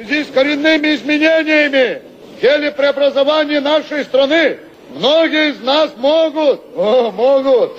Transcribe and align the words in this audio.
В 0.00 0.06
связи 0.06 0.24
с 0.24 0.28
коренными 0.28 0.94
изменениями 0.94 2.00
в 2.36 2.40
деле 2.40 2.70
преобразования 2.70 3.60
нашей 3.60 4.04
страны 4.04 4.56
многие 4.96 5.50
из 5.50 5.60
нас 5.60 5.90
могут, 5.98 6.62
о, 6.74 7.10
могут 7.10 7.72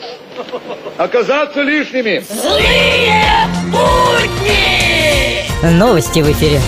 оказаться 0.97 1.61
лишними. 1.61 2.23
Злые 2.29 3.23
будни! 3.71 5.79
Новости 5.79 6.19
в 6.19 6.31
эфире. 6.31 6.59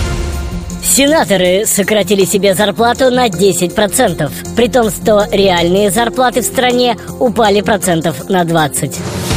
Сенаторы 0.82 1.66
сократили 1.66 2.24
себе 2.24 2.54
зарплату 2.54 3.12
на 3.12 3.28
10%, 3.28 4.56
при 4.56 4.68
том, 4.68 4.90
что 4.90 5.24
реальные 5.30 5.92
зарплаты 5.92 6.40
в 6.40 6.46
стране 6.46 6.96
упали 7.20 7.60
процентов 7.60 8.28
на 8.28 8.42
20%. 8.42 9.33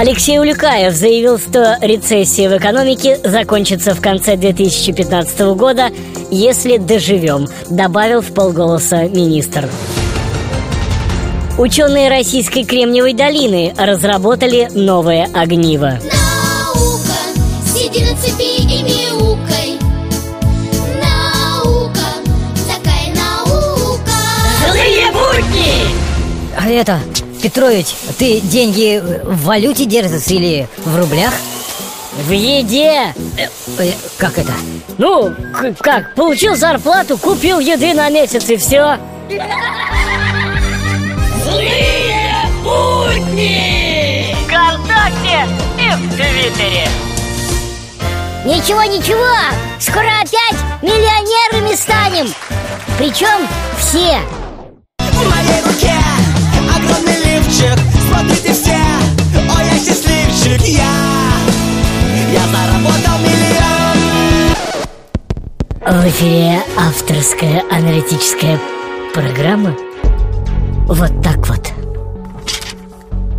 Алексей 0.00 0.38
Улюкаев 0.38 0.94
заявил, 0.94 1.38
что 1.38 1.76
рецессия 1.82 2.48
в 2.48 2.56
экономике 2.56 3.20
закончится 3.22 3.94
в 3.94 4.00
конце 4.00 4.34
2015 4.34 5.40
года, 5.54 5.90
если 6.30 6.78
доживем, 6.78 7.46
добавил 7.68 8.22
в 8.22 8.32
полголоса 8.32 9.02
министр. 9.08 9.68
Ученые 11.58 12.08
Российской 12.08 12.64
Кремниевой 12.64 13.12
долины 13.12 13.74
разработали 13.76 14.70
новое 14.72 15.28
огниво. 15.34 15.98
Наука, 16.02 17.18
сиди 17.66 18.02
на 18.02 18.16
цепи 18.16 18.56
и 18.56 18.82
мяукай. 18.82 19.78
Наука, 20.96 22.00
такая 22.66 23.14
наука. 23.14 24.12
Злые 24.66 25.12
будни! 25.12 25.94
А 26.56 26.70
это, 26.70 26.98
Петрович, 27.42 27.86
ты 28.18 28.40
деньги 28.40 29.02
в 29.24 29.44
валюте 29.44 29.84
держишь 29.86 30.28
или 30.28 30.68
в 30.78 30.96
рублях? 30.98 31.32
В 32.26 32.30
еде! 32.32 33.14
Э, 33.78 33.92
Как 34.18 34.36
это? 34.38 34.52
Ну, 34.98 35.34
как, 35.78 36.14
получил 36.14 36.54
зарплату, 36.54 37.16
купил 37.16 37.60
еды 37.60 37.94
на 37.94 38.10
месяц 38.10 38.48
и 38.50 38.56
все. 38.56 38.98
Злые 41.44 42.34
будни! 42.62 44.34
ВКонтакте 44.44 45.48
и 45.78 45.88
в 45.90 46.14
Твиттере. 46.14 46.88
Ничего, 48.44 48.82
ничего, 48.82 49.34
скоро 49.78 50.08
опять 50.20 50.56
миллионерами 50.82 51.74
станем. 51.74 52.26
Причем 52.98 53.46
все. 53.78 54.18
В 65.90 66.06
эфире 66.06 66.60
авторская 66.78 67.64
аналитическая 67.68 68.60
программа. 69.12 69.74
Вот 70.86 71.10
так 71.20 71.38
вот. 71.48 71.72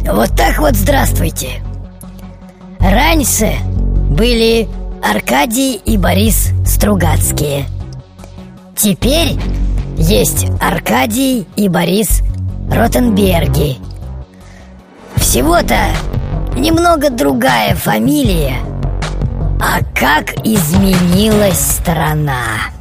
Вот 0.05 0.35
так 0.35 0.59
вот 0.59 0.75
здравствуйте. 0.75 1.63
Раньше 2.77 3.53
были 4.09 4.67
Аркадий 5.01 5.75
и 5.75 5.97
Борис 5.97 6.49
Стругацкие. 6.65 7.67
Теперь 8.75 9.39
есть 9.97 10.47
Аркадий 10.59 11.47
и 11.55 11.69
Борис 11.69 12.21
Ротенберги. 12.69 13.77
Всего-то 15.15 15.77
немного 16.57 17.09
другая 17.09 17.75
фамилия. 17.75 18.57
А 19.63 19.79
как 19.93 20.33
изменилась 20.43 21.59
страна? 21.59 22.71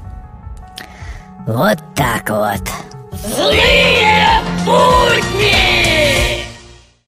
Вот 1.46 1.76
так 1.94 2.30
вот. 2.30 2.62
Злые 3.36 4.40
путники! 4.64 5.79